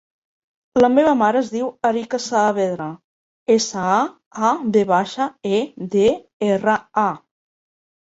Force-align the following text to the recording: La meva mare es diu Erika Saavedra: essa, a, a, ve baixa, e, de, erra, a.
La 0.79 0.87
meva 0.93 1.11
mare 1.19 1.41
es 1.45 1.51
diu 1.55 1.67
Erika 1.89 2.21
Saavedra: 2.23 2.89
essa, 3.59 3.85
a, 3.99 4.03
a, 4.51 4.53
ve 4.75 4.87
baixa, 4.95 5.31
e, 5.55 5.65
de, 5.97 6.11
erra, 6.53 6.83
a. 7.09 7.11